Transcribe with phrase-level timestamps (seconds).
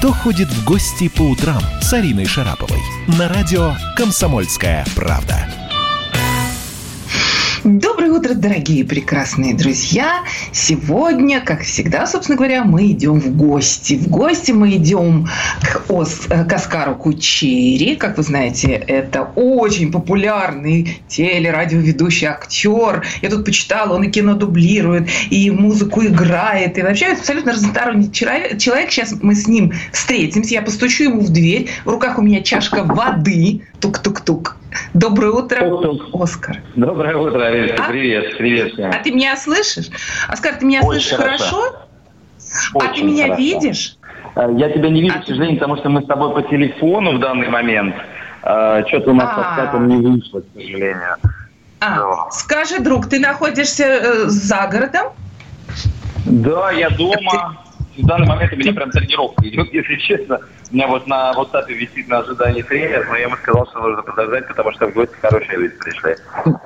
[0.00, 2.80] «Кто ходит в гости по утрам» с Ариной Шараповой
[3.18, 5.59] на радио «Комсомольская правда».
[7.62, 10.22] Доброе утро, дорогие прекрасные друзья!
[10.50, 13.98] Сегодня, как всегда, собственно говоря, мы идем в гости.
[13.98, 15.28] В гости мы идем
[15.60, 17.96] к, Ос, э, к Оскару Кучери.
[17.96, 23.06] Как вы знаете, это очень популярный телерадиоведущий актер.
[23.20, 26.78] Я тут почитала, он и кино дублирует, и музыку играет.
[26.78, 28.90] И вообще абсолютно разносторонний человек.
[28.90, 30.54] Сейчас мы с ним встретимся.
[30.54, 31.68] Я постучу ему в дверь.
[31.84, 33.60] В руках у меня чашка воды.
[33.80, 34.59] Тук-тук-тук.
[34.94, 35.58] Доброе утро,
[36.12, 36.62] Оскар.
[36.76, 37.76] Доброе утро, Олеся.
[37.78, 37.88] А?
[37.88, 38.78] Привет, привет.
[38.78, 39.88] А ты меня слышишь?
[40.28, 41.44] Оскар, ты меня Очень слышишь хорошо?
[41.44, 41.76] хорошо?
[42.74, 43.42] Очень а ты меня хорошо.
[43.42, 43.96] видишь?
[44.36, 47.16] Э, я тебя не вижу, а к сожалению, потому что мы с тобой по телефону
[47.16, 47.94] в данный момент.
[48.42, 51.16] Э, что-то у нас со скайпом не вышло, к сожалению.
[51.80, 55.12] А, скажи, друг, ты находишься э, за городом?
[56.26, 57.56] Да, я дома
[57.96, 60.40] в данный момент у меня прям тренировка идет, если честно.
[60.70, 64.02] У меня вот на WhatsApp висит на ожидании тренер, но я ему сказал, что нужно
[64.02, 66.16] подождать, потому что в гости хорошие люди пришли.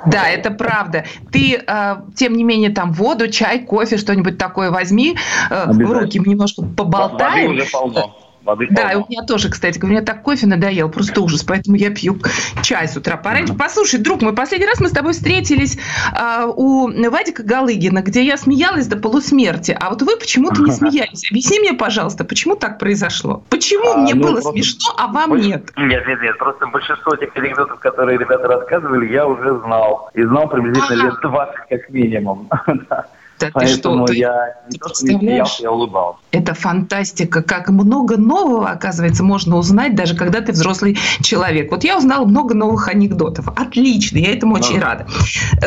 [0.07, 1.05] Да, это правда.
[1.33, 5.17] Ты, э, тем не менее, там воду, чай, кофе, что-нибудь такое возьми
[5.51, 7.53] э, в руки, немножко поболтаем.
[7.53, 10.89] Воды уже полно воды Да, и у меня тоже, кстати, у меня так кофе надоел,
[10.89, 12.19] просто ужас, поэтому я пью
[12.63, 13.55] чай с утра пораньше.
[13.55, 15.79] Послушай, друг мой, последний раз мы с тобой встретились
[16.13, 21.31] а, у Вадика Галыгина, где я смеялась до полусмерти, а вот вы почему-то не смеялись.
[21.31, 23.45] Объясни мне, пожалуйста, почему так произошло?
[23.51, 24.53] Почему а, мне ну, было просто...
[24.53, 25.47] смешно, а вам Больш...
[25.47, 25.73] нет?
[25.77, 30.11] Нет, нет, нет, просто большинство тех анекдотов, которые ребята рассказывали, я уже знал.
[30.15, 31.11] И знал приблизительно А-а-а.
[31.11, 32.49] лет 20 как минимум.
[33.45, 36.19] Да Поэтому ты что, я ты, то, что не смеялся, я улыбался.
[36.33, 41.71] Это фантастика, как много нового, оказывается, можно узнать, даже когда ты взрослый человек.
[41.71, 43.49] Вот я узнала много новых анекдотов.
[43.49, 44.87] Отлично, я этому очень да.
[44.87, 45.07] рада.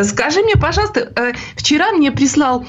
[0.03, 2.65] Скажи мне, пожалуйста, э, вчера мне прислал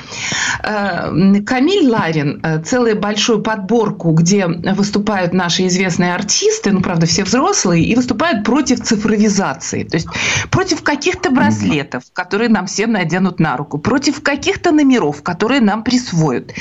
[0.63, 7.25] э, Камиль Ларин э, целую большую подборку, где выступают наши известные артисты, ну, правда, все
[7.25, 9.85] взрослые, и выступают против цифровизации.
[9.85, 10.09] То есть
[10.51, 15.85] против каких-то браслетов, которые нам всем наденут на руку, против каких-то номеров миров, которые нам
[15.85, 16.53] присвоят.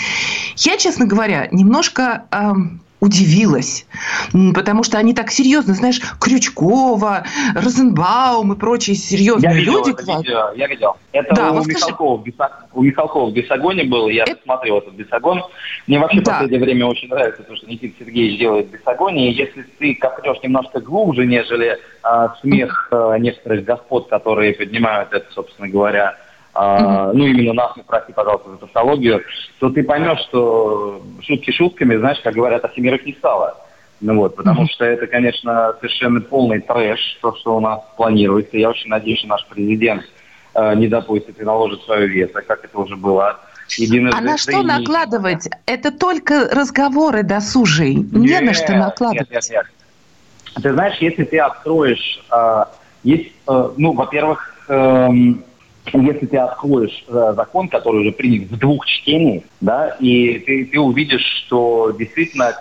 [0.58, 2.52] Я, честно говоря, немножко э,
[3.00, 3.88] удивилась,
[4.53, 7.25] потому что они так серьезно, знаешь, Крючкова,
[7.56, 9.92] Розенбаум и прочие серьезные я видел люди.
[9.92, 10.96] Это видео, я видел.
[11.12, 12.53] Это да, у, Михалкова, скажи...
[12.74, 14.40] у Михалкова в Бесогоне был, я это...
[14.44, 15.44] смотрел этот Бесогон.
[15.88, 16.31] Мне вообще да.
[16.31, 19.31] в последнее время очень нравится то, что Никита Сергеевич делает в Бесогоне.
[19.31, 25.25] И если ты копнешь немножко глубже, нежели э, смех э, некоторых господ, которые поднимают это,
[25.34, 26.16] собственно говоря,
[26.59, 29.22] а, ну, именно нас не проси, пожалуйста, за тавтологию,
[29.59, 33.56] то ты поймешь, что шутки шутками, знаешь, как говорят, о семерых не стало.
[34.01, 34.72] Ну вот, потому mm-hmm.
[34.72, 38.57] что это, конечно, совершенно полный трэш, то, что у нас планируется.
[38.57, 40.03] Я очень надеюсь, что наш президент
[40.56, 43.39] э, не допустит и наложит свое вето, как это уже было.
[43.78, 45.47] Единожды а на что накладывать?
[45.68, 47.95] Это только разговоры досужие.
[47.95, 49.29] Не нет, на что накладывать.
[49.29, 49.66] Нет, нет,
[50.56, 50.63] нет.
[50.63, 52.19] Ты знаешь, если ты откроешь...
[52.31, 52.63] Э,
[53.03, 55.09] есть, э, ну, во-первых, э,
[55.94, 60.80] если ты откроешь э, закон, который уже принят в двух чтениях, да, и ты, ты
[60.80, 62.53] увидишь, что действительно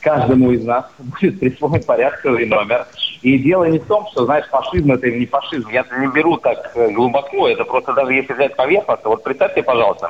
[0.00, 2.86] каждому из нас будет присвоен порядковый номер.
[3.22, 5.68] И дело не в том, что, знаешь, фашизм это или не фашизм.
[5.70, 7.48] Я это не беру так э, глубоко.
[7.48, 9.10] Это просто даже если взять поверхностно.
[9.10, 10.08] Вот представьте, пожалуйста,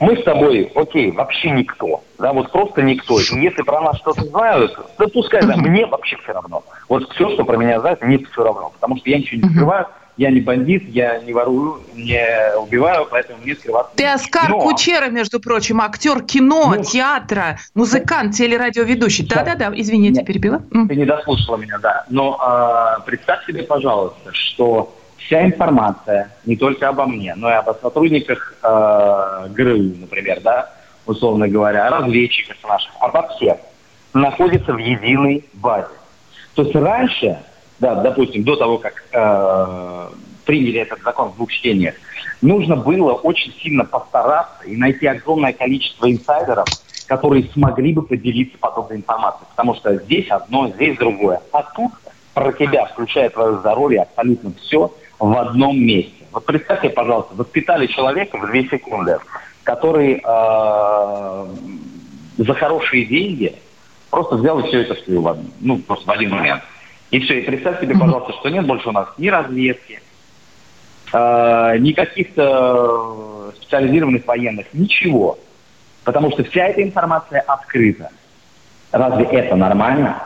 [0.00, 2.02] мы с тобой, окей, вообще никто.
[2.18, 3.18] Да, вот просто никто.
[3.18, 6.62] И если про нас что-то знают, да пускай, да, мне вообще все равно.
[6.88, 8.70] Вот все, что про меня знают, мне все равно.
[8.74, 9.86] Потому что я ничего не скрываю
[10.18, 12.20] я не бандит, я не ворую, не
[12.58, 13.92] убиваю, поэтому мне скрываться.
[13.96, 14.60] Ты Оскар Но...
[14.60, 19.24] Кучера, между прочим, актер кино, ну, театра, музыкант, телерадиоведущий.
[19.26, 20.60] Да-да-да, извини, я перебила.
[20.70, 22.04] Ты не дослушала меня, да.
[22.10, 27.66] Но э, представь себе, пожалуйста, что вся информация, не только обо мне, но и об
[27.80, 30.68] сотрудниках э, ГРУ, например, да,
[31.06, 33.58] условно говоря, о разведчиках наших, обо всех,
[34.14, 35.86] находится в единой базе.
[36.54, 37.38] То есть раньше
[37.78, 40.08] да, допустим, до того, как э,
[40.44, 41.94] приняли этот закон в двух чтениях,
[42.40, 46.66] нужно было очень сильно постараться и найти огромное количество инсайдеров,
[47.06, 49.46] которые смогли бы поделиться подобной информацией.
[49.50, 51.40] Потому что здесь одно, здесь другое.
[51.52, 51.92] А тут
[52.34, 56.12] про тебя, включая твое здоровье, абсолютно все в одном месте.
[56.32, 59.18] Вот представьте, пожалуйста, воспитали человека в две секунды,
[59.64, 61.46] который э,
[62.38, 63.54] за хорошие деньги
[64.10, 66.62] просто взял и все это слил, ну, просто в один момент.
[67.10, 67.40] И все.
[67.40, 70.00] И представь себе, пожалуйста, что нет больше у нас ни разведки,
[71.12, 75.38] э, ни каких-то специализированных военных, ничего.
[76.04, 78.10] Потому что вся эта информация открыта.
[78.92, 80.22] Разве это нормально?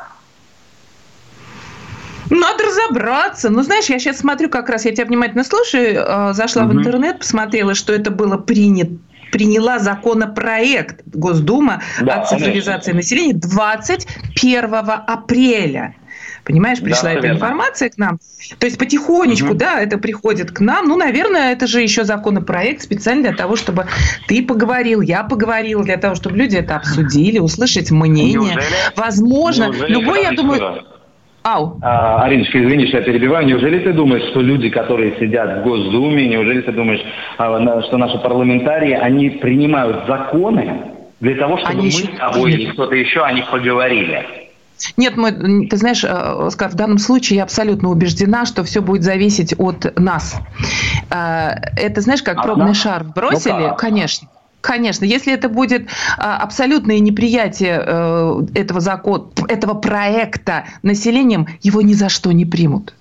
[2.31, 3.51] Надо разобраться.
[3.51, 6.73] Ну, знаешь, я сейчас смотрю, как раз я тебя внимательно слушаю, э, зашла угу.
[6.73, 8.97] в интернет, посмотрела, что это было принято
[9.33, 12.95] приняла законопроект Госдума да, о цифровизации конечно.
[12.95, 14.07] населения 20
[14.37, 14.75] 1
[15.07, 15.97] апреля.
[16.45, 17.37] Понимаешь, пришла да, эта верно.
[17.37, 18.19] информация к нам.
[18.59, 19.59] То есть потихонечку, угу.
[19.59, 20.87] да, это приходит к нам.
[20.87, 23.87] Ну, наверное, это же еще законопроект специально для того, чтобы
[24.27, 28.35] ты поговорил, я поговорил, для того, чтобы люди это обсудили, услышать мнение.
[28.35, 28.65] Неужели?
[28.97, 30.85] Возможно, Неужели любой, я думаю...
[31.45, 31.79] Ау.
[31.83, 33.45] А, Ариночка, извини, что я перебиваю.
[33.47, 37.01] Неужели ты думаешь, что люди, которые сидят в Госдуме, неужели ты думаешь,
[37.37, 40.83] а, что наши парламентарии, они принимают законы
[41.21, 44.25] для того, чтобы они мы с тобой или кто-то еще о них поговорили?
[44.97, 49.03] Нет, мы, ты знаешь, э, Оскар, в данном случае я абсолютно убеждена, что все будет
[49.03, 50.37] зависеть от нас.
[51.11, 54.29] Э, это, знаешь, как пробный шар бросили, ну, конечно.
[54.61, 61.95] Конечно, если это будет а, абсолютное неприятие э, этого закона, этого проекта населением, его ни
[61.95, 62.95] за что не примут.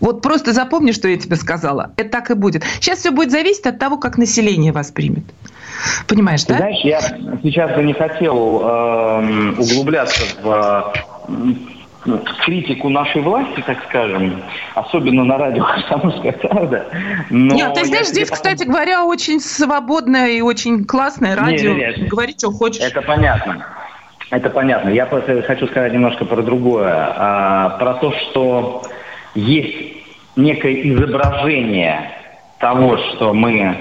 [0.00, 1.92] Вот просто запомни, что я тебе сказала.
[1.96, 2.62] Это так и будет.
[2.80, 5.24] Сейчас все будет зависеть от того, как население воспримет.
[6.06, 6.58] Понимаешь, да?
[6.58, 7.00] Знаешь, я
[7.42, 10.92] сейчас бы не хотел э, углубляться в
[12.44, 14.42] критику нашей власти, так скажем,
[14.74, 16.86] особенно на радио «Комсомольская правда».
[17.30, 18.36] Но нет, ты знаешь, здесь, потом...
[18.36, 21.74] кстати говоря, очень свободное и очень классное радио.
[21.74, 22.82] Нет, нет, Говори, что хочешь.
[22.82, 23.66] Это понятно.
[24.30, 24.90] Это понятно.
[24.90, 26.92] Я просто хочу сказать немножко про другое.
[26.94, 28.82] А, про то, что
[29.34, 29.96] есть
[30.36, 32.12] некое изображение
[32.58, 33.76] того, что мы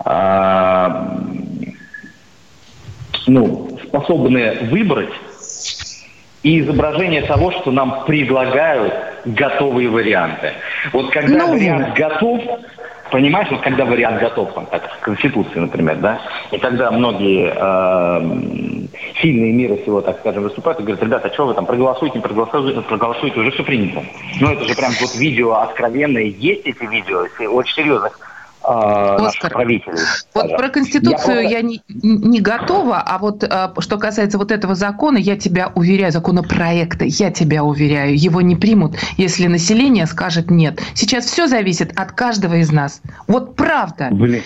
[0.00, 1.18] а,
[3.26, 5.12] ну, способны выбрать
[6.44, 8.94] и изображение того, что нам предлагают
[9.24, 10.52] готовые варианты.
[10.92, 12.42] Вот когда ну, вариант готов,
[13.10, 16.20] понимаешь, вот когда вариант готов, там, так, в Конституции, например, да,
[16.52, 18.88] и когда многие э,
[19.22, 22.22] сильные мира всего, так скажем, выступают и говорят, ребята, а что вы там, проголосуйте, не
[22.22, 24.02] проголосуйте, проголосуйте, уже все принято.
[24.38, 28.18] Ну, это же прям вот видео откровенные, есть эти видео, очень серьезных
[28.66, 29.98] э, Оскар, правителей.
[30.34, 31.54] Вот про Конституцию я, просто...
[31.56, 36.12] я не, не готова, а вот э, что касается вот этого закона, я тебя уверяю,
[36.12, 40.80] законопроекта, я тебя уверяю, его не примут, если население скажет нет.
[40.94, 43.02] Сейчас все зависит от каждого из нас.
[43.26, 44.08] Вот правда.
[44.10, 44.42] Блин.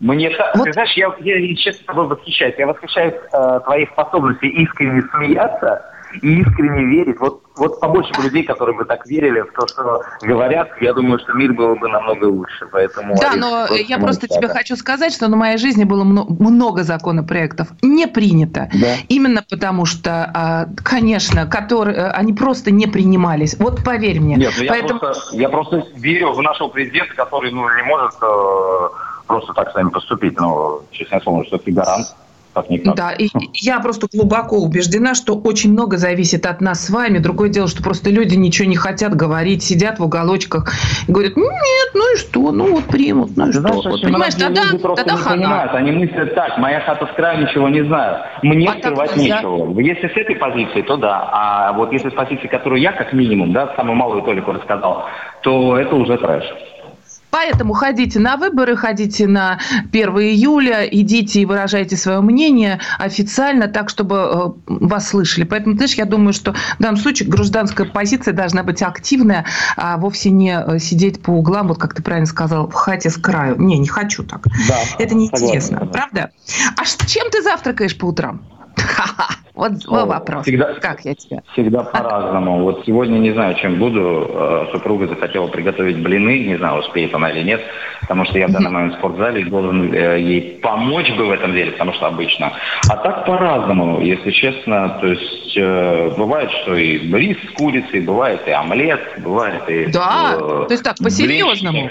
[0.00, 0.64] Мне, вот.
[0.64, 2.54] ты знаешь, я, я честно тобой восхищаюсь.
[2.56, 5.84] Я восхищаюсь э, твоей способности искренне смеяться
[6.22, 7.20] и искренне верить.
[7.20, 11.18] Вот, вот побольше бы людей, которые бы так верили в то, что говорят, я думаю,
[11.18, 12.66] что мир был бы намного лучше.
[12.72, 17.68] Поэтому, да, но я просто тебе хочу сказать, что на моей жизни было много законопроектов
[17.82, 18.70] не принято.
[18.72, 18.94] Да.
[19.08, 23.56] Именно потому что, а, конечно, которые, э, они просто не принимались.
[23.58, 24.36] Вот поверь мне.
[24.36, 24.94] Нет, ну Поэтому...
[24.94, 28.88] я, просто, я просто верю в нашего президента, который ну, не может э,
[29.26, 30.40] просто так с нами поступить.
[30.40, 32.06] Но, честное слово, что ты гарант
[32.60, 32.94] как никак.
[32.94, 37.18] Да, и я просто глубоко убеждена, что очень много зависит от нас с вами.
[37.18, 40.72] Другое дело, что просто люди ничего не хотят говорить, сидят в уголочках
[41.06, 43.60] и говорят, нет, ну и что, ну вот примут, ну и что.
[43.60, 45.36] Знаешь, вот, понимаешь, тогда, люди просто тогда не хана.
[45.36, 49.80] понимают, они мыслят так, моя хата с краю, ничего не знаю, мне а скрывать нечего.
[49.80, 53.52] Если с этой позиции, то да, а вот если с позиции, которую я как минимум,
[53.52, 55.06] да, самую малую толику рассказал,
[55.42, 56.44] то это уже трэш.
[57.30, 59.58] Поэтому ходите на выборы, ходите на
[59.92, 65.44] 1 июля, идите и выражайте свое мнение официально, так, чтобы э, вас слышали.
[65.44, 69.44] Поэтому, знаешь, я думаю, что в данном случае гражданская позиция должна быть активная,
[69.76, 73.16] а вовсе не э, сидеть по углам, вот как ты правильно сказал, в хате с
[73.16, 73.56] краю.
[73.60, 74.46] Не, не хочу так.
[74.68, 76.30] Да, Это неинтересно, согласен, правда?
[76.76, 78.42] А чем ты завтракаешь по утрам?
[79.60, 80.46] Вот О, вопрос.
[80.46, 81.42] Всегда, как я тебя?
[81.52, 82.62] Всегда по-разному.
[82.62, 84.26] Вот сегодня не знаю, чем буду.
[84.30, 86.46] Э, супруга захотела приготовить блины.
[86.46, 87.60] Не знаю, успеет она или нет.
[88.00, 91.52] Потому что я в данный момент в спортзале должен э, ей помочь бы в этом
[91.52, 92.54] деле, потому что обычно.
[92.88, 94.96] А так по-разному, если честно.
[94.98, 99.92] То есть э, бывает, что и рис с курицей, бывает и омлет, бывает и...
[99.92, 101.90] Да, то есть так, по-серьезному.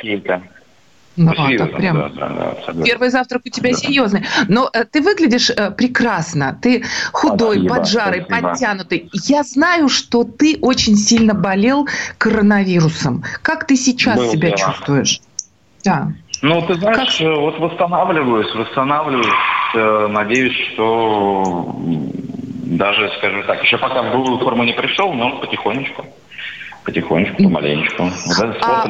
[1.15, 1.97] Ну, а, так прям.
[1.97, 3.77] Да, да, да, Первый завтрак у тебя да.
[3.77, 4.25] серьезный.
[4.47, 6.57] Но э, ты выглядишь э, прекрасно.
[6.61, 8.49] Ты худой, спасибо, поджарый, спасибо.
[8.49, 9.09] подтянутый.
[9.13, 11.87] Я знаю, что ты очень сильно болел
[12.17, 13.23] коронавирусом.
[13.41, 14.57] Как ты сейчас Был себя дело.
[14.57, 15.19] чувствуешь?
[15.83, 16.13] Да.
[16.41, 17.21] Ну, ты знаешь, как...
[17.21, 19.27] Э, вот восстанавливаюсь, восстанавливаюсь.
[19.75, 21.75] Э, надеюсь, что
[22.69, 26.05] даже, скажем так, еще пока в былую форму не пришел, но потихонечку
[26.83, 28.03] потихонечку, помаленечку.
[28.03, 28.87] Вот а,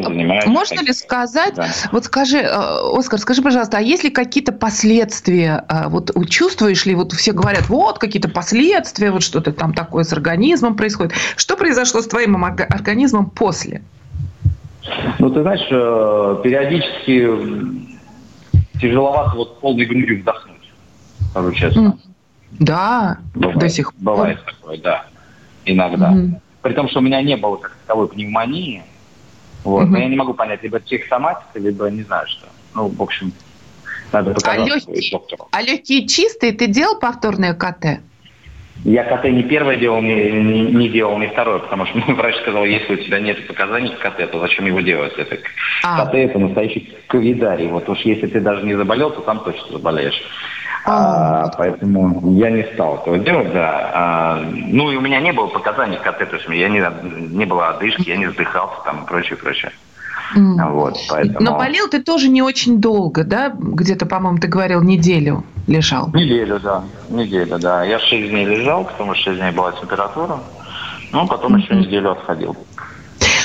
[0.48, 1.67] можно ли сказать, да.
[1.91, 6.96] вот скажи, э, Оскар, скажи, пожалуйста, а есть ли какие-то последствия, э, вот чувствуешь ли,
[6.96, 11.13] вот все говорят, вот какие-то последствия, вот что-то там такое с организмом происходит.
[11.36, 13.81] Что произошло с твоим организмом после?
[15.19, 17.27] Ну, ты знаешь, э, периодически
[18.79, 20.72] тяжеловато вот полной грудью вдохнуть,
[21.31, 21.98] скажу честно.
[22.51, 24.03] Да, бывает, до сих пор.
[24.03, 25.05] Бывает такое, да,
[25.65, 26.12] иногда.
[26.12, 26.39] Mm-hmm.
[26.62, 28.84] При том, что у меня не было как таковой пневмонии.
[29.63, 29.86] Вот.
[29.86, 29.91] Угу.
[29.91, 32.46] Но я не могу понять, либо психосоматика, либо не знаю что.
[32.75, 33.34] Ну, в общем,
[34.13, 35.48] надо показать а легкие, доктору.
[35.51, 36.53] А легкие чистые?
[36.53, 38.01] Ты делал повторное КТ?
[38.86, 42.36] Я КТ не первое делал, не, не, не делал, не второе, потому что мой врач
[42.38, 45.13] сказал, если у тебя нет показаний к КТ, то зачем его делать?
[45.17, 45.38] Это
[45.84, 46.05] а.
[46.05, 47.67] КТ это настоящий ковидарий.
[47.67, 50.22] Вот уж если ты даже не заболел, то там точно заболеешь.
[50.86, 53.91] А, поэтому я не стал этого делать, да.
[53.93, 56.83] А, ну и у меня не было показаний то есть я не,
[57.36, 59.71] не было одышки, я не задыхался там и прочее, прочее.
[60.36, 60.71] Mm.
[60.71, 61.39] Вот, поэтому...
[61.41, 63.53] Но болел ты тоже не очень долго, да?
[63.57, 66.09] Где-то, по-моему, ты говорил, неделю лежал.
[66.13, 66.83] Неделю, да.
[67.09, 67.83] Неделю, да.
[67.83, 70.39] Я 6 дней лежал, потому что 6 дней была температура.
[71.12, 71.59] Ну, потом mm-hmm.
[71.59, 72.55] еще неделю отходил.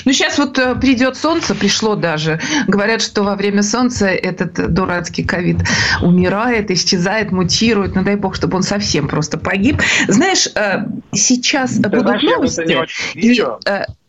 [0.05, 2.41] Ну, сейчас вот э, придет солнце, пришло даже.
[2.67, 5.59] Говорят, что во время солнца этот дурацкий ковид
[6.03, 7.95] умирает, исчезает, мутирует.
[7.95, 9.81] Ну, дай бог, чтобы он совсем просто погиб.
[10.09, 12.87] Знаешь, э, сейчас Ты будут новости.
[13.15, 13.43] И,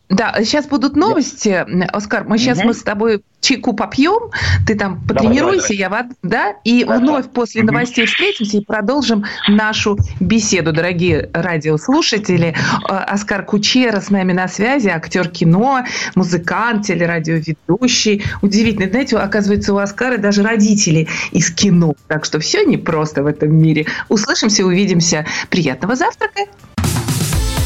[0.08, 2.24] да, сейчас будут новости, Оскар.
[2.24, 2.68] Мы сейчас угу.
[2.68, 4.30] мы с тобой чайку попьем,
[4.66, 5.78] ты там потренируйся, давай, давай.
[5.78, 7.30] я вот, да, и да, вновь да.
[7.30, 7.72] после угу.
[7.72, 12.54] новостей встретимся и продолжим нашу беседу, дорогие радиослушатели.
[12.88, 15.84] Э, Оскар Кучера с нами на связи, актер кино,
[16.14, 18.24] музыкант, телерадиоведущий.
[18.42, 23.54] Удивительно, знаете, оказывается, у Оскара даже родители из кино, так что все непросто в этом
[23.56, 23.86] мире.
[24.08, 25.26] Услышимся, увидимся.
[25.50, 26.42] Приятного завтрака!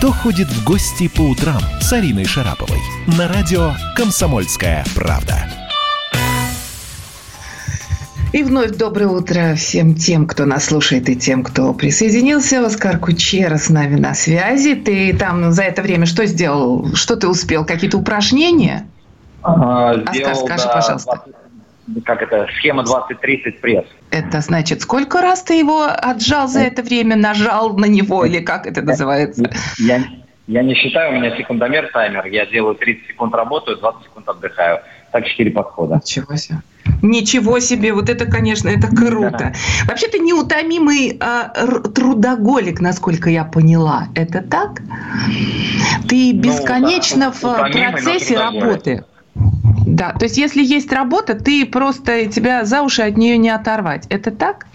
[0.00, 2.78] Кто ходит в гости по утрам с Ариной Шараповой?
[3.18, 5.44] На радио «Комсомольская правда».
[8.32, 12.64] И вновь доброе утро всем тем, кто нас слушает и тем, кто присоединился.
[12.64, 14.74] Оскар Кучера с нами на связи.
[14.74, 16.94] Ты там за это время что сделал?
[16.94, 17.66] Что ты успел?
[17.66, 18.86] Какие-то упражнения?
[19.42, 21.24] А, Оскар, скажи, да, пожалуйста
[22.04, 23.86] как это, схема 20-30 пресс.
[24.10, 28.66] Это значит, сколько раз ты его отжал за это время, нажал на него, или как
[28.66, 29.50] это называется?
[29.78, 30.02] Я,
[30.46, 32.26] я не считаю, у меня секундомер, таймер.
[32.26, 34.80] Я делаю 30 секунд работаю, 20 секунд отдыхаю.
[35.12, 35.96] Так 4 подхода.
[35.96, 36.58] Ничего себе.
[37.02, 39.38] Ничего себе, вот это, конечно, это круто.
[39.38, 39.52] Да.
[39.86, 41.48] Вообще ты неутомимый а,
[41.88, 44.08] трудоголик, насколько я поняла.
[44.14, 44.82] Это так?
[46.08, 49.04] Ты бесконечно ну, в процессе работы.
[49.86, 54.06] Да, то есть если есть работа, ты просто тебя за уши от нее не оторвать.
[54.08, 54.66] Это так?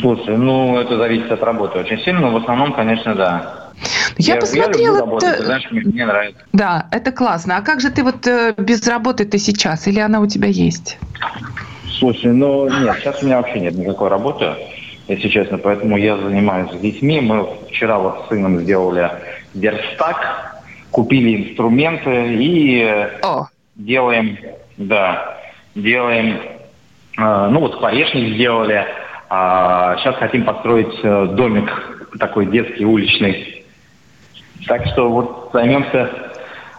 [0.00, 3.70] Слушай, ну это зависит от работы очень сильно, но в основном, конечно, да.
[4.18, 4.94] Я, я посмотрела.
[4.94, 5.38] Я работать, это...
[5.38, 6.40] ты знаешь, мне, мне нравится.
[6.52, 7.56] Да, это классно.
[7.56, 9.86] А как же ты вот э, без работы ты сейчас?
[9.86, 10.98] Или она у тебя есть?
[11.98, 14.54] Слушай, ну нет, сейчас у меня вообще нет никакой работы,
[15.08, 15.58] если честно.
[15.58, 17.20] Поэтому я занимаюсь с детьми.
[17.20, 19.10] Мы вчера вот с сыном сделали
[19.54, 20.55] верстак
[20.90, 22.82] купили инструменты и
[23.22, 23.46] О.
[23.74, 24.38] делаем,
[24.76, 25.38] да,
[25.74, 26.40] делаем,
[27.18, 28.86] э, ну вот скворечник сделали,
[29.28, 31.70] а сейчас хотим построить э, домик
[32.18, 33.64] такой детский, уличный.
[34.66, 36.10] Так что вот займемся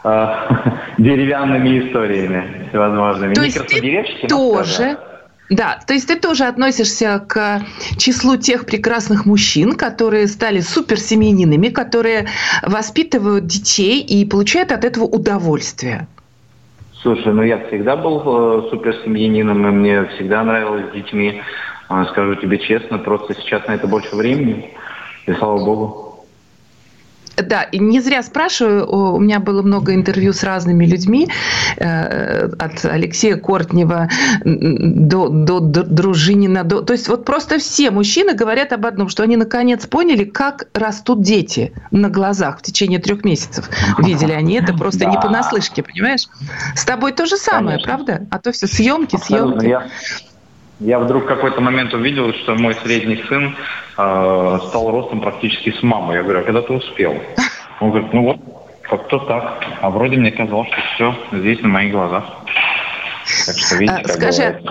[0.04, 0.34] э,
[0.98, 3.34] деревянными историями всевозможными.
[3.34, 5.07] То есть ты тоже да,
[5.50, 7.62] то есть ты тоже относишься к
[7.98, 12.28] числу тех прекрасных мужчин, которые стали суперсемейными, которые
[12.64, 16.08] воспитывают детей и получают от этого удовольствие.
[17.02, 21.42] Слушай, ну я всегда был э, суперсемьянином, и мне всегда нравилось с детьми.
[21.90, 24.74] Э, скажу тебе честно, просто сейчас на это больше времени,
[25.28, 26.07] и слава богу.
[27.38, 31.28] Да, и не зря спрашиваю, у меня было много интервью с разными людьми,
[31.78, 34.10] э, от Алексея Кортнева
[34.44, 39.22] до, до, до Дружинина, до, то есть вот просто все мужчины говорят об одном, что
[39.22, 43.70] они наконец поняли, как растут дети на глазах в течение трех месяцев.
[44.00, 45.12] Видели они это просто да.
[45.12, 46.28] не понаслышке, понимаешь?
[46.76, 47.88] С тобой то же самое, Конечно.
[47.88, 48.28] правда?
[48.32, 49.66] А то все съемки, съемки.
[49.66, 49.88] Я,
[50.80, 53.56] я вдруг в какой-то момент увидел, что мой средний сын
[53.98, 56.18] э, стал ростом практически с мамой.
[56.18, 57.16] Я говорю, а когда ты успел?
[57.80, 58.38] Он говорит, ну вот,
[58.84, 59.64] как-то так.
[59.82, 62.26] А вроде мне казалось, что все здесь на моих глазах.
[63.46, 64.62] Так что, видите, а, Скажи,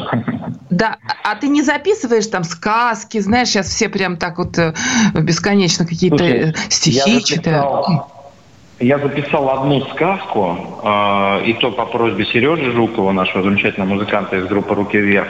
[0.71, 4.75] да, а ты не записываешь там сказки, знаешь, сейчас все прям так вот э,
[5.15, 7.87] бесконечно какие-то Слушай, стихи читают.
[8.79, 14.47] Я записал одну сказку, э, и то по просьбе Сережи Жукова, нашего замечательного музыканта из
[14.47, 15.29] группы «Руки вверх»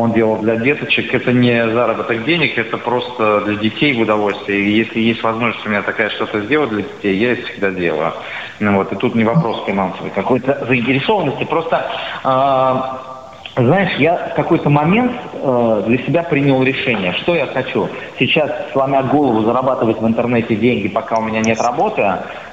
[0.00, 1.14] он делал для деточек.
[1.14, 4.60] Это не заработок денег, это просто для детей удовольствие.
[4.60, 8.12] И если есть возможность у меня такая что-то сделать для детей, я это всегда делаю.
[8.60, 11.44] Ну, вот, и тут не вопрос финансовой какой-то заинтересованности.
[11.44, 11.90] Просто
[12.24, 13.17] э,
[13.58, 17.88] Знаешь, я в какой-то момент э, для себя принял решение, что я хочу.
[18.16, 22.04] Сейчас, сломя голову, зарабатывать в интернете деньги, пока у меня нет работы,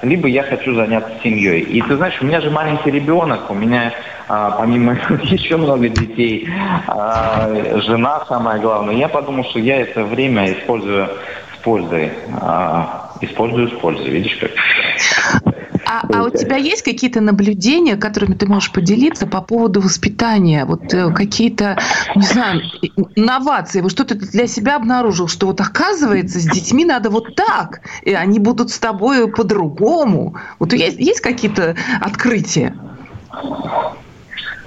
[0.02, 1.62] либо я хочу заняться семьей.
[1.62, 3.94] И ты знаешь, у меня же маленький ребенок, у меня
[4.28, 6.50] э, помимо еще много детей,
[6.88, 8.96] э, жена самое главное.
[8.96, 11.08] Я подумал, что я это время использую
[11.54, 12.14] с пользой.
[12.42, 12.84] Э,
[13.22, 15.54] использую с пользой, видишь как.
[15.86, 20.66] А, а у тебя есть какие-то наблюдения, которыми ты можешь поделиться по поводу воспитания?
[20.66, 21.78] Вот э, какие-то,
[22.16, 22.62] не знаю,
[23.16, 23.82] новации?
[23.82, 28.14] Вот что ты для себя обнаружил, что вот оказывается с детьми надо вот так, и
[28.14, 30.36] они будут с тобой по-другому.
[30.58, 32.76] Вот есть, есть какие-то открытия?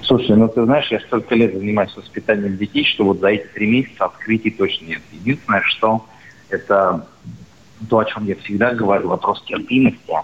[0.03, 3.67] Слушай, ну ты знаешь, я столько лет занимаюсь воспитанием детей, что вот за эти три
[3.67, 5.01] месяца открытий точно нет.
[5.11, 6.05] Единственное, что
[6.49, 7.05] это
[7.89, 10.13] то, о чем я всегда говорю, вопрос терпимости–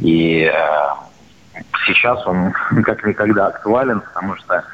[0.00, 2.52] и э, сейчас он
[2.84, 4.64] как никогда актуален, потому что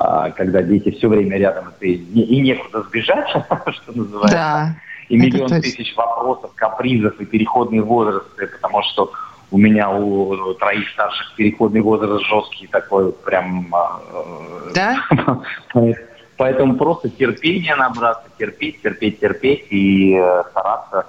[0.00, 4.74] э, когда дети все время рядом, и, и некуда сбежать, что называется, да,
[5.08, 9.12] и миллион тысяч вопросов, капризов и переходные возрасты, потому что
[9.50, 13.72] у меня у троих старших переходный возраст жесткий такой, прям...
[13.74, 14.96] Э, да?
[16.36, 21.06] Поэтому просто терпение набраться, терпеть, терпеть, терпеть и э, стараться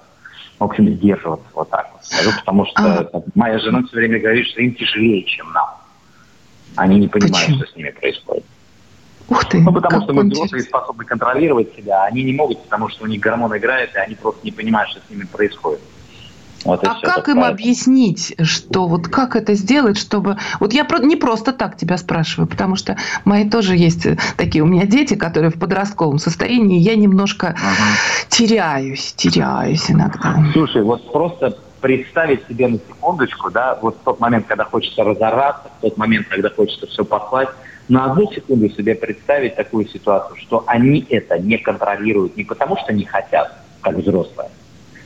[0.59, 3.23] в общем, сдерживаться вот так вот скажу, потому что а.
[3.35, 5.69] моя жена все время говорит, что им тяжелее, чем нам.
[6.75, 7.57] Они не понимают, Почему?
[7.57, 8.45] что с ними происходит.
[9.27, 12.89] Ух ты, ну, потому что мы взрослые способны контролировать себя, а они не могут, потому
[12.89, 15.81] что у них гормон играет, и они просто не понимают, что с ними происходит.
[16.65, 20.37] Вот а как им объяснить, что вот как это сделать, чтобы...
[20.59, 24.85] Вот я не просто так тебя спрашиваю, потому что мои тоже есть такие у меня
[24.85, 28.27] дети, которые в подростковом состоянии, я немножко ага.
[28.29, 30.43] теряюсь, теряюсь иногда.
[30.53, 35.69] Слушай, вот просто представить себе на секундочку, да, вот в тот момент, когда хочется разораться,
[35.77, 37.49] в тот момент, когда хочется все послать,
[37.87, 42.91] на одну секунду себе представить такую ситуацию, что они это не контролируют не потому, что
[42.91, 44.49] не хотят, как взрослые,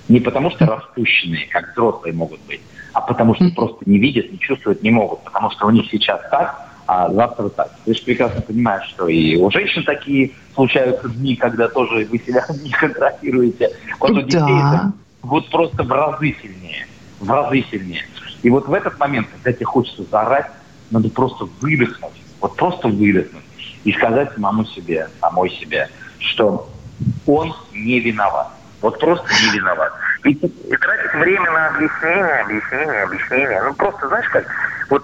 [0.09, 2.61] не потому что распущенные, как взрослые могут быть,
[2.93, 5.23] а потому что просто не видят, не чувствуют, не могут.
[5.23, 7.71] Потому что у них сейчас так, а завтра так.
[7.85, 12.43] Ты же прекрасно понимаешь, что и у женщин такие случаются дни, когда тоже вы себя
[12.63, 13.69] не контролируете.
[13.99, 14.73] Вот у детей да.
[14.73, 16.87] это вот просто в разы сильнее.
[17.19, 18.03] В разы сильнее.
[18.41, 20.47] И вот в этот момент, когда тебе хочется заорать,
[20.89, 22.13] надо просто выдохнуть.
[22.41, 23.43] Вот просто выдохнуть.
[23.83, 26.67] И сказать самому себе, самой себе, что
[27.27, 28.51] он не виноват.
[28.81, 29.93] Вот просто не виноват.
[30.23, 33.63] И, и тратить время на объяснение, объяснение, объяснение.
[33.63, 34.45] Ну просто, знаешь как,
[34.89, 35.03] вот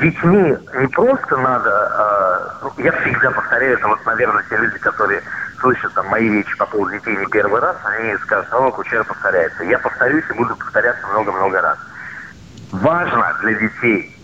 [0.00, 5.22] детьми не просто надо, э, я всегда повторяю, это вот, наверное, те люди, которые
[5.60, 9.64] слышат там мои речи по поводу детей не первый раз, они скажут, о, Кучера повторяется.
[9.64, 11.78] Я повторюсь и буду повторяться много-много раз.
[12.70, 14.14] Важно для детей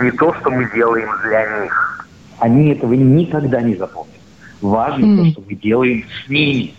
[0.00, 2.06] не то, что мы делаем для них.
[2.40, 4.12] Они этого никогда не запомнят.
[4.60, 5.16] Важно mm.
[5.16, 6.74] то, что мы делаем с ними.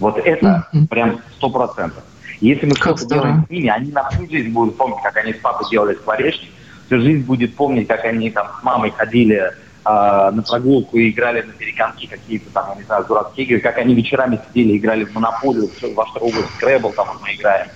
[0.00, 0.88] Вот это mm-hmm.
[0.88, 2.02] прям сто процентов.
[2.40, 5.38] Если мы что-то делаем с ними, они на всю жизнь будут помнить, как они с
[5.38, 6.50] папой делали скворечник,
[6.86, 9.50] всю жизнь будет помнить, как они там с мамой ходили э,
[9.84, 13.94] на прогулку и играли на перегонки какие-то там, я не знаю, дурацкие игры, как они
[13.94, 17.68] вечерами сидели, играли в монополию, во вторую скребл там мы играем,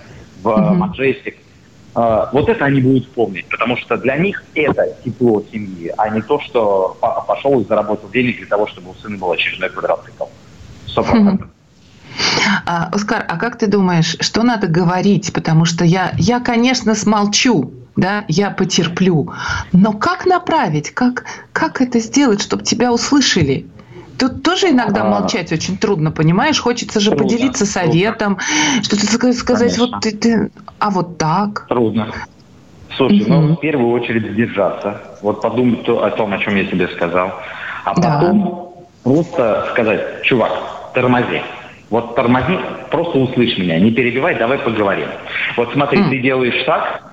[0.43, 1.35] в Majestic.
[1.93, 6.21] Uh, вот это они будут помнить, потому что для них это тепло семьи, а не
[6.21, 10.23] то, что папа пошел и заработал денег для того, чтобы у сына был очередной квадроцикл.
[10.87, 11.49] Сто процентов.
[12.65, 15.31] А, Оскар, а как ты думаешь, что надо говорить?
[15.33, 19.31] Потому что я, я конечно, смолчу, да, я потерплю.
[19.71, 23.65] Но как направить, как, как это сделать, чтобы тебя услышали?
[24.17, 25.09] Тут тоже иногда а.
[25.09, 26.59] молчать очень трудно, понимаешь?
[26.59, 28.37] Хочется же трудно, поделиться советом,
[28.83, 29.87] что-то сказать, Конечно.
[29.87, 31.65] вот ты, ты, а вот так.
[31.67, 32.11] Трудно.
[32.97, 33.33] Слушай, угу.
[33.33, 35.01] ну, в первую очередь сдержаться.
[35.21, 37.31] Вот подумать то, о том, о чем я тебе сказал.
[37.83, 39.09] А потом да.
[39.09, 40.51] просто сказать, чувак,
[40.93, 41.41] тормози.
[41.91, 42.57] Вот тормози,
[42.89, 45.09] просто услышь меня, не перебивай, давай поговорим.
[45.57, 46.09] Вот смотри, mm.
[46.09, 47.03] ты делаешь так,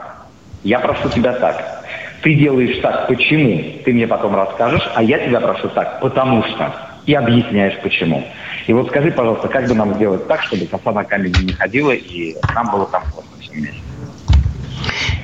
[0.63, 1.85] я прошу тебя так.
[2.23, 3.61] Ты делаешь так, почему?
[3.85, 6.73] Ты мне потом расскажешь, а я тебя прошу так, потому что.
[7.07, 8.23] И объясняешь, почему.
[8.67, 11.93] И вот скажи, пожалуйста, как бы нам сделать так, чтобы коса на камень не ходила,
[11.93, 13.88] и нам было комфортно всем вместе?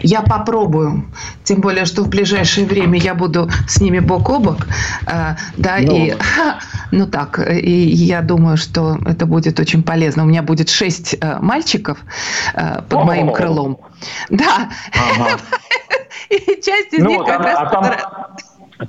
[0.05, 1.07] Я попробую.
[1.45, 4.67] Тем более, что в ближайшее время я буду с ними бок о бок.
[5.07, 6.15] Э, да, ну, и,
[6.91, 10.25] ну так, и я думаю, что это будет очень полезно.
[10.25, 11.99] У меня будет шесть э, мальчиков
[12.53, 13.05] э, под О-о-о.
[13.05, 13.79] моим крылом.
[14.29, 14.69] Да.
[14.93, 15.39] Ага.
[16.31, 17.59] И часть из ну, них как а, раз...
[17.61, 17.85] А там...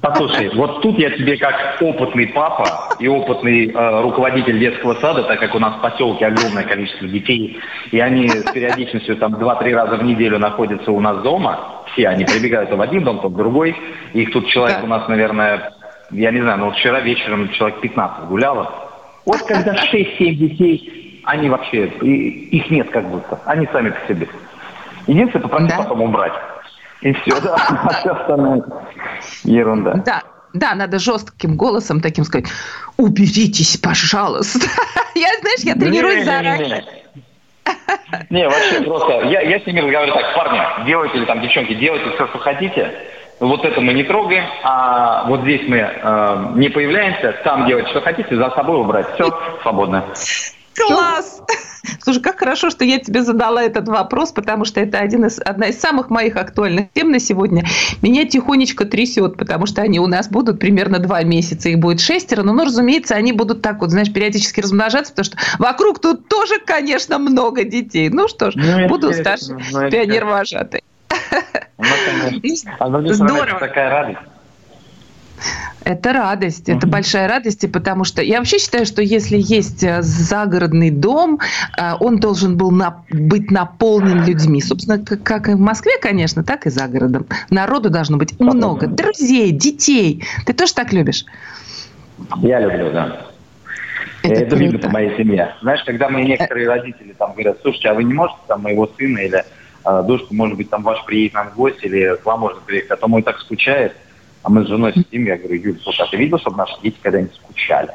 [0.02, 5.40] Послушай, вот тут я тебе как опытный папа и опытный э, руководитель детского сада, так
[5.40, 7.60] как у нас в поселке огромное количество детей,
[7.92, 12.26] и они с периодичностью там 2-3 раза в неделю находятся у нас дома, все они
[12.26, 13.76] прибегают то в один дом, то в другой,
[14.14, 14.84] их тут человек да.
[14.84, 15.72] у нас, наверное,
[16.12, 18.72] я не знаю, но вот вчера вечером человек 15 гуляло.
[19.26, 24.28] Вот когда 6-7 детей, они вообще, их нет как будто, они сами по себе.
[25.08, 25.84] Единственное, попросить да?
[25.84, 26.34] потом убрать.
[27.06, 28.64] И все, да, а все остальное
[29.44, 29.94] ерунда.
[30.04, 32.48] Да, да, надо жестким голосом таким сказать,
[32.98, 34.68] уберитесь, пожалуйста.
[35.16, 36.84] Я, знаешь, я тренируюсь заранее.
[38.30, 42.10] Не, вообще просто, я, я с ними разговариваю так, парни, делайте или там, девчонки, делайте
[42.16, 42.92] все, что хотите,
[43.40, 48.02] вот это мы не трогаем, а вот здесь мы э, не появляемся, там делать, что
[48.02, 50.04] хотите, за собой убрать, все, свободно.
[50.76, 51.42] Класс!
[52.02, 55.68] Слушай, как хорошо, что я тебе задала этот вопрос, потому что это один из, одна
[55.68, 57.64] из самых моих актуальных тем на сегодня.
[58.02, 62.44] Меня тихонечко трясет, потому что они у нас будут примерно два месяца, их будет шестеро,
[62.44, 66.60] но, ну, разумеется, они будут так вот, знаешь, периодически размножаться, потому что вокруг тут тоже,
[66.66, 68.10] конечно, много детей.
[68.10, 70.84] Ну что ж, ну, буду старший ну, пионер-вожатый.
[71.78, 73.60] Ну, Здорово.
[73.60, 74.20] Такая радость.
[75.86, 80.90] Это радость, это большая радость, потому что я вообще считаю, что если есть э, загородный
[80.90, 81.40] дом,
[81.78, 84.64] э, он должен был на, быть наполнен людьми.
[84.64, 87.28] Собственно, как, как и в Москве, конечно, так и за городом.
[87.52, 88.88] Народу должно быть много.
[88.88, 90.24] Друзей, детей.
[90.48, 91.24] Ты тоже так любишь?
[92.38, 93.28] Я люблю, да.
[94.24, 95.54] Это, это видно по моей семье.
[95.62, 99.20] Знаешь, когда мне некоторые родители там говорят, слушайте, а вы не можете там моего сына
[99.20, 99.44] или
[99.86, 102.90] э, дочку, может быть, там ваш приедет нам в гости, или к вам можно приехать,
[102.90, 103.96] а то мой так скучает.
[104.46, 106.98] А мы с женой сидим, я говорю, Юль, слушай, а ты видел, чтобы наши дети
[107.02, 107.90] когда-нибудь скучали?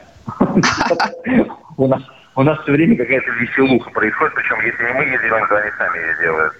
[1.77, 2.03] У нас
[2.35, 5.71] у нас все время какая-то веселуха происходит, причем если не мы ее делаем, то они
[5.79, 6.53] сами ее делают.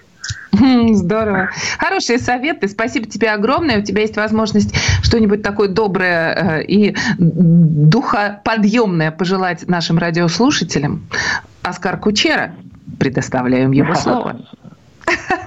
[0.53, 1.49] Хм, здорово.
[1.77, 2.69] Хорошие советы.
[2.69, 3.79] Спасибо тебе огромное.
[3.79, 4.73] У тебя есть возможность
[5.03, 11.05] что-нибудь такое доброе э, и духоподъемное пожелать нашим радиослушателям.
[11.63, 12.53] Оскар Кучера.
[12.97, 14.39] Предоставляем его слово.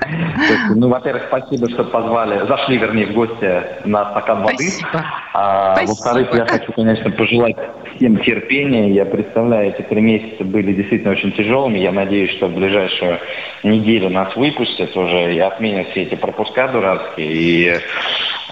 [0.75, 4.69] Ну, во-первых, спасибо, что позвали, зашли, вернее, в гости на стакан воды.
[4.69, 5.05] Спасибо.
[5.33, 7.57] А, во-вторых, я хочу, конечно, пожелать
[7.97, 8.91] всем терпения.
[8.91, 11.79] Я представляю, эти три месяца были действительно очень тяжелыми.
[11.79, 13.19] Я надеюсь, что в ближайшую
[13.63, 17.33] неделю нас выпустят уже и отменят все эти пропуска дурацкие.
[17.33, 17.79] И э,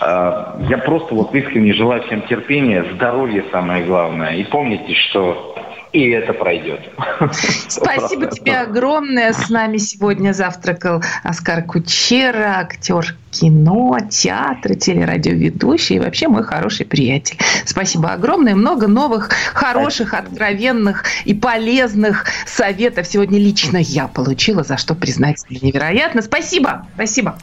[0.00, 4.34] я просто вот искренне желаю всем терпения, здоровья самое главное.
[4.34, 5.54] И помните, что
[5.92, 6.80] и это пройдет.
[7.68, 9.32] Спасибо тебе огромное.
[9.32, 17.38] С нами сегодня завтракал Оскар Кучера, актер кино, театра, телерадиоведущий и вообще мой хороший приятель.
[17.64, 18.54] Спасибо огромное.
[18.54, 26.22] Много новых, хороших, откровенных и полезных советов сегодня лично я получила, за что признательна невероятно.
[26.22, 26.86] Спасибо.
[26.94, 27.38] Спасибо.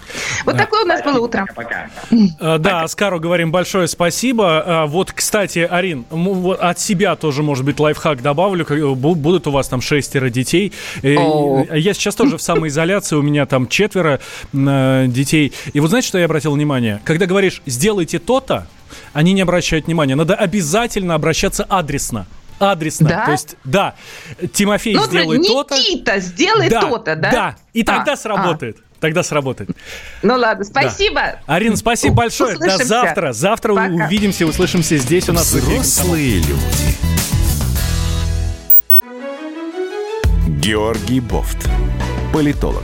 [0.45, 0.63] Вот да.
[0.63, 1.45] такое у нас было утро.
[1.55, 1.87] Пока.
[2.39, 4.63] Э, да, Оскару говорим большое спасибо.
[4.65, 6.05] Э, вот, кстати, Арин,
[6.59, 10.71] от себя тоже, может быть, лайфхак добавлю, э, будут у вас там шестеро детей.
[11.01, 11.75] Oh.
[11.75, 14.19] Я сейчас тоже в самоизоляции, у меня там четверо
[14.53, 15.53] детей.
[15.79, 16.99] И вот знаете, что я обратил внимание?
[17.05, 18.67] Когда говоришь «сделайте то-то»,
[19.13, 20.15] они не обращают внимания.
[20.15, 22.27] Надо обязательно обращаться адресно
[22.59, 23.07] адресно.
[23.07, 23.25] Да?
[23.25, 23.95] То есть, да,
[24.51, 25.77] Тимофей ну, сделай то-то.
[25.77, 27.31] Никита, сделай да, то-то, да?
[27.31, 28.75] Да, и тогда а, сработает.
[28.77, 28.99] А.
[28.99, 29.69] Тогда сработает.
[30.21, 31.15] Ну ладно, спасибо.
[31.15, 31.39] Да.
[31.47, 32.55] Арина, спасибо большое.
[32.55, 32.79] Услышимся.
[32.79, 33.31] До завтра.
[33.31, 33.87] Завтра Пока.
[33.87, 35.49] увидимся, услышимся здесь у нас.
[35.49, 36.97] Взрослые люди.
[40.59, 41.69] Георгий Бофт.
[42.33, 42.83] Политолог,